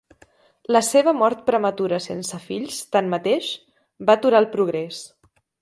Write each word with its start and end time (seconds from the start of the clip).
La 0.75 0.79
seva 0.87 1.13
mort 1.17 1.43
prematura 1.49 2.01
sense 2.07 2.41
fills, 2.47 2.79
tanmateix, 2.97 3.53
va 4.09 4.21
aturar 4.21 4.45
el 4.45 4.53
progrés. 4.57 5.07